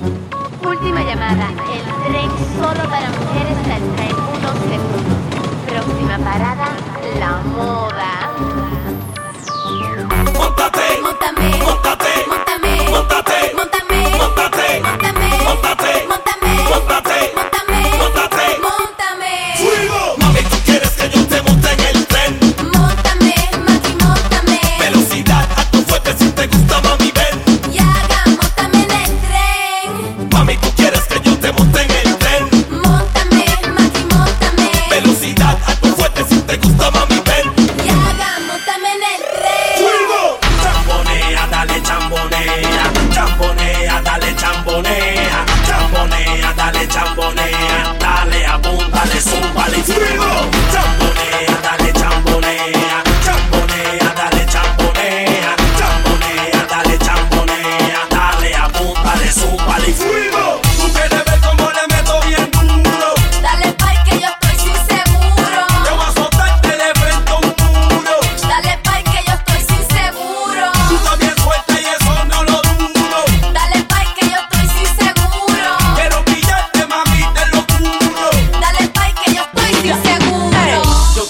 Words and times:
Última 0.00 1.02
llamada. 1.02 1.48
El 1.72 2.12
tren 2.12 2.30
solo 2.54 2.88
para 2.88 3.10
mujeres 3.10 3.56
saldrá 3.66 4.06
en 4.06 4.14
unos 4.14 4.56
segundos. 4.68 5.18
Próxima 5.66 6.18
parada, 6.18 6.76
la 7.18 7.42
moda. 7.42 8.57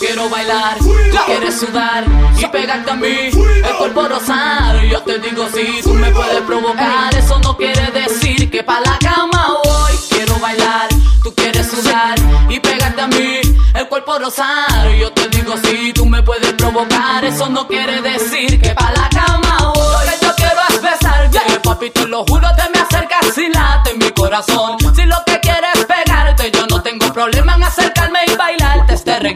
Quiero 0.09 0.31
bailar, 0.31 0.79
tú 0.79 1.19
quieres 1.27 1.61
sudar 1.61 2.05
y 2.39 2.47
pegarte 2.47 2.91
a 2.91 2.95
mí, 2.95 3.29
el 3.29 3.77
cuerpo 3.77 4.09
rosar. 4.09 4.83
Yo 4.87 5.03
te 5.03 5.19
digo 5.19 5.47
si 5.55 5.83
tú 5.83 5.93
me 5.93 6.11
puedes 6.11 6.41
provocar, 6.43 7.15
eso 7.15 7.39
no 7.41 7.55
quiere 7.59 7.91
decir 7.91 8.51
que 8.51 8.63
pa' 8.63 8.81
la 8.81 8.99
cama 8.99 9.49
voy. 9.65 9.93
Quiero 10.09 10.39
bailar, 10.39 10.89
tú 11.23 11.35
quieres 11.35 11.69
sudar 11.71 12.19
y 12.49 12.59
pegarte 12.59 13.03
a 13.03 13.07
mí, 13.07 13.41
el 13.75 13.89
cuerpo 13.89 14.19
rosar. 14.19 14.89
Yo 14.99 15.13
te 15.13 15.29
digo 15.29 15.55
si 15.63 15.93
tú 15.93 16.07
me 16.07 16.23
puedes 16.23 16.55
provocar, 16.55 17.23
eso 17.23 17.51
no 17.51 17.69
quiere 17.69 18.01
decir 18.01 18.59
que 18.63 18.71
pa' 18.71 18.91
la 18.93 19.11
cama 19.11 19.73
voy. 19.75 20.07
Lo 20.07 20.13
que 20.19 20.25
yo 20.25 20.35
quiero 20.37 20.61
es 20.71 20.81
besarte, 20.81 21.61
papi, 21.63 21.91
te 21.91 22.07
lo 22.07 22.25
juro, 22.25 22.49
te 22.57 22.71
me 22.71 22.81
acercas 22.81 23.37
y 23.37 23.49
late 23.51 23.95
mi 23.95 24.11
corazón. 24.13 24.78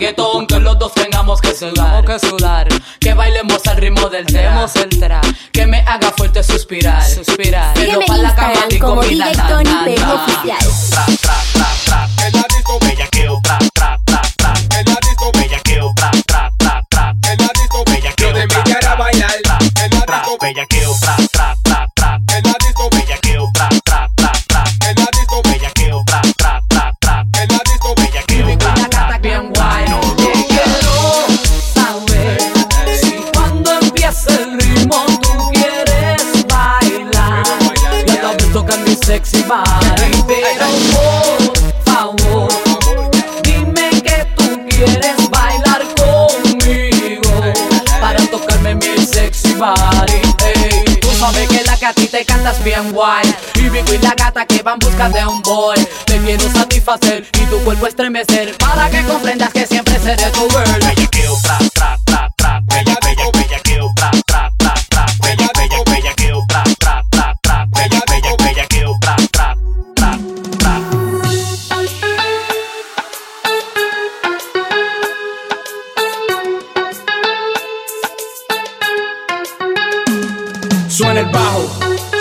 Reggaetón. 0.02 0.46
Que 0.46 0.58
los 0.58 0.78
dos 0.78 0.92
tengamos 0.94 1.40
que 1.40 1.54
sudar, 1.54 2.04
que 2.04 2.18
sudar. 2.18 2.68
Que 3.00 3.14
bailemos 3.14 3.64
al 3.66 3.76
ritmo 3.76 4.08
del 4.08 4.26
tema, 4.26 4.66
el 4.74 4.88
trap. 4.98 5.24
Que 5.52 5.66
me 5.66 5.80
haga 5.80 6.12
fuerte 6.16 6.42
suspirar, 6.42 7.02
suspirar. 7.08 7.74
Pero 7.74 7.86
Sígueme 7.86 8.06
pa' 8.06 8.16
en 8.16 8.22
la 8.22 8.34
cama 8.34 8.52
como 8.80 9.02
mira, 9.02 9.28
DJ 9.28 9.42
Tony. 9.48 9.94
Oficial. 9.94 11.51
Tú 51.00 51.08
sabes 51.18 51.48
que 51.48 51.62
la 51.64 51.76
que 51.76 51.86
a 51.86 51.92
ti 51.92 52.06
te 52.06 52.24
cantas 52.24 52.62
bien 52.64 52.92
guay. 52.92 53.34
Y 53.54 53.68
Vico 53.68 53.94
y 53.94 53.98
la 53.98 54.14
gata 54.14 54.44
que 54.46 54.62
van 54.62 54.78
busca 54.78 55.08
de 55.08 55.24
un 55.24 55.40
boy. 55.42 55.76
Te 56.04 56.18
quiero 56.18 56.50
satisfacer 56.52 57.26
y 57.40 57.46
tu 57.46 57.58
cuerpo 57.64 57.86
estremecer 57.86 58.56
para 58.58 58.90
que 58.90 59.02
comprendas 59.04 59.52
que 59.52 59.66
siempre 59.66 59.98
seré 60.00 60.30
tu 60.30 60.48
girl. 60.50 61.01
Suena 81.02 81.18
el 81.18 81.26
bajo, 81.30 81.68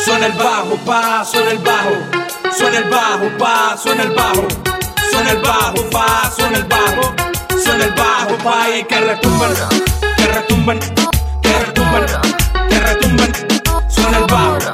suena 0.03 0.25
el 0.25 0.31
bajo, 0.33 0.75
pa, 0.87 1.23
suena 1.23 1.51
el 1.51 1.59
bajo, 1.59 1.91
suena 2.51 2.77
el 2.79 2.89
bajo, 2.89 3.37
pa, 3.37 3.77
suena 3.77 4.01
el 4.01 4.09
bajo, 4.09 4.47
suena 5.11 5.31
el 5.33 5.37
bajo, 5.37 5.89
pa, 5.91 6.31
suena 6.35 6.57
el 6.57 6.63
bajo, 6.63 7.13
suena 7.63 7.85
el 7.85 7.91
bajo, 7.91 8.37
pa, 8.43 8.69
y 8.75 8.83
que 8.83 8.99
retumben, 8.99 9.53
que 10.17 10.25
retumben, 10.25 10.79
que 10.79 11.59
retumben, 11.59 12.05
que 12.69 12.79
retumben, 12.79 13.31
suena 13.87 14.17
el 14.17 14.25
bajo, 14.25 14.70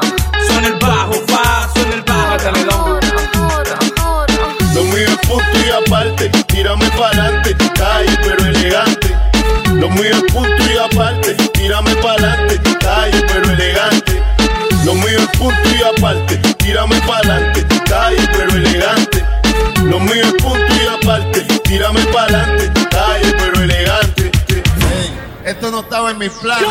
y 15.77 15.83
aparte, 15.83 16.37
tírame 16.57 16.99
pa'lante, 17.01 17.65
calle 17.85 18.27
pero 18.33 18.51
elegante. 18.51 19.23
Lo 19.83 19.99
mío 19.99 20.23
es 20.23 20.33
punto 20.33 20.73
y 20.75 21.03
aparte, 21.03 21.41
tírame 21.63 22.01
pa'lante, 22.05 22.71
calle 22.89 23.33
pero 23.37 23.61
elegante. 23.61 24.31
Esto 25.45 25.71
no 25.71 25.79
estaba 25.81 26.11
en 26.11 26.17
mis 26.17 26.31
planes. 26.31 26.67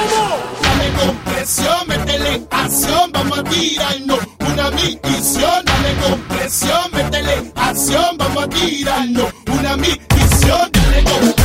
Dale 0.63 0.91
compresión, 1.01 1.89
métele 1.89 2.47
acción, 2.51 3.11
vamos 3.13 3.39
a 3.39 3.45
tirarnos 3.45 4.19
una 4.41 4.71
misión. 4.71 5.65
Dale 5.65 5.95
compresión, 6.07 6.81
métele 6.93 7.53
acción, 7.55 8.19
vamos 8.19 8.45
a 8.45 8.49
tirarnos 8.49 9.33
una 9.47 9.77
misión. 9.77 10.71
Dale 10.73 11.05
compresión, 11.05 11.36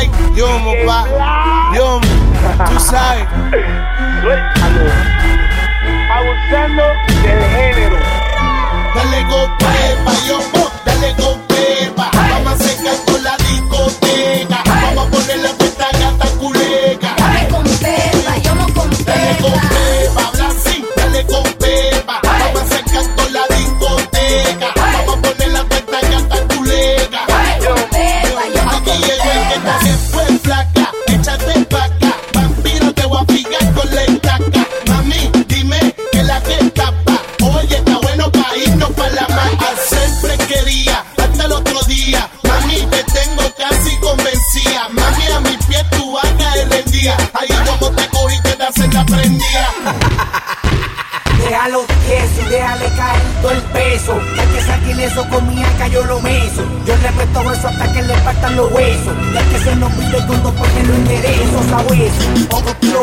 Ay, 0.00 0.10
Dios, 0.34 0.50
pa. 0.86 1.04
Dios, 1.72 2.00
tú 2.70 2.80
sabes. 2.80 3.26
Abusando 6.16 6.82
del 7.22 7.42
género. 7.50 7.98
Dale 8.94 9.22
con 9.28 9.58
pepa, 9.58 10.12
yo, 10.26 10.38
oh, 10.54 10.72
dale 10.86 11.14
con 11.16 11.38
pepa. 11.48 12.10
Vamos 12.14 12.52
a 12.52 12.64
secar 12.64 12.96
con 13.04 13.22
la 13.22 13.36
discoteca. 13.36 14.62
Encendía. 47.12 47.30
Ahí 47.34 47.48
como 47.66 47.90
te 47.92 48.08
cogí, 48.08 48.40
te 48.42 48.56
das 48.56 48.76
en 48.78 48.94
la 48.94 49.04
prendía. 49.04 49.68
Déjalo 51.38 51.84
tieso, 52.06 52.48
déjale 52.48 52.84
caer 52.96 53.22
todo 53.42 53.50
el 53.50 53.62
peso. 53.62 54.20
Ya 54.36 54.44
que 54.52 54.60
saquen 54.60 55.00
eso 55.00 55.28
con 55.28 55.48
mi 55.48 55.62
acá 55.64 55.88
yo 55.88 56.04
lo 56.04 56.20
meso. 56.20 56.62
Yo 56.86 56.94
le 56.96 57.10
meto 57.12 57.40
hueso 57.40 57.68
hasta 57.68 57.92
que 57.92 58.02
le 58.02 58.14
faltan 58.16 58.56
los 58.56 58.70
huesos. 58.72 59.16
Ya 59.34 59.42
que 59.48 59.58
se 59.58 59.74
nos 59.76 59.92
pide 59.92 60.20
todo 60.22 60.52
porque 60.54 60.82
lo 60.84 60.94
enderezo, 60.94 61.62
sabueso. 61.68 62.99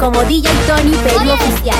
Como 0.00 0.22
DJ 0.24 0.48
Tony 0.66 0.96
Perú 1.04 1.30
Oficial. 1.30 1.76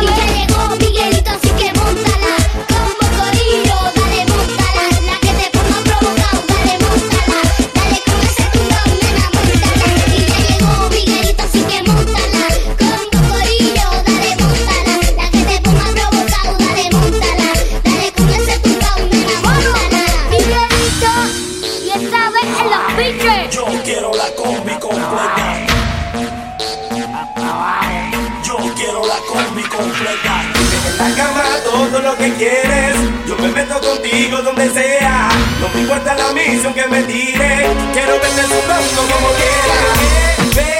Y 0.00 0.06
ya 0.06 0.26
llegó 0.46 0.76
Miguelito, 0.76 1.30
así 1.32 1.48
que 1.58 1.72
montala. 1.72 2.36
Como 2.70 3.04
corillo, 3.18 3.74
dale, 3.96 4.24
montala. 4.30 4.84
La 5.04 5.16
que 5.18 5.32
te 5.34 5.50
ponga 5.50 5.78
provocado, 5.82 6.38
dale, 6.46 6.78
montala. 6.78 7.40
Dale 7.74 7.98
con 8.06 8.20
ese 8.22 8.44
turón, 8.54 8.90
nena, 9.02 9.26
montala. 9.34 9.86
Y 10.14 10.18
ya 10.30 10.38
llegó 10.46 10.90
Miguelito, 10.90 11.42
así 11.42 11.60
que 11.64 11.82
montala. 11.82 12.42
Como 12.78 13.04
corillo, 13.34 13.88
dale, 14.06 14.30
montala. 14.38 14.94
La 15.18 15.26
que 15.32 15.42
te 15.50 15.56
ponga 15.60 15.86
provocado, 15.90 16.50
dale, 16.56 16.84
montala. 16.92 17.50
Dale 17.82 18.08
con 18.16 18.30
ese 18.30 18.54
turón, 18.60 19.00
nena, 19.10 19.36
montala. 19.42 20.04
Miguelito, 20.30 21.12
y 21.84 21.90
esta 21.98 22.30
vez 22.30 22.48
en 22.60 22.66
los 22.70 22.84
pitches. 22.96 23.50
Yo 23.50 23.64
quiero 23.82 24.14
la 24.14 24.28
combi 24.36 24.74
completa. 24.78 25.39
La 29.34 29.44
combi 29.44 29.62
completa. 29.62 30.42
En 30.98 30.98
la 30.98 31.16
cama 31.16 31.44
todo 31.64 31.98
lo 32.00 32.16
que 32.16 32.32
quieres. 32.34 32.96
Yo 33.26 33.36
me 33.36 33.48
meto 33.48 33.80
contigo 33.80 34.42
donde 34.42 34.70
sea. 34.70 35.28
No 35.60 35.68
me 35.74 35.80
importa 35.82 36.14
la 36.14 36.32
misión 36.32 36.74
que 36.74 36.86
me 36.86 37.02
tire. 37.02 37.66
Quiero 37.92 38.18
verte 38.20 38.42
sudando 38.42 39.02
como 39.12 39.28
quiera. 39.38 39.78
Ve 40.56 40.79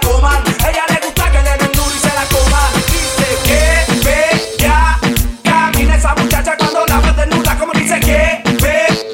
ella 0.00 0.84
le 0.88 1.06
gusta 1.06 1.30
que 1.30 1.42
le 1.42 1.56
den 1.56 1.72
duro 1.72 1.94
y 1.94 1.98
se 1.98 2.08
la 2.08 2.24
coman. 2.26 2.72
Dice 2.90 3.28
que 3.44 4.58
ya. 4.58 4.98
Camina 5.42 5.96
esa 5.96 6.14
muchacha 6.14 6.56
cuando 6.56 6.84
la 6.86 7.00
ves 7.00 7.16
desnuda. 7.16 7.58
Como 7.58 7.72
dice 7.72 8.00
que 8.00 8.42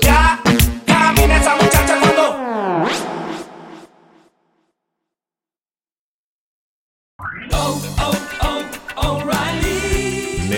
ya. 0.03 0.41
Camina 0.87 1.37
esa 1.37 1.57
muchacha 1.57 1.99
cuando. 2.01 2.41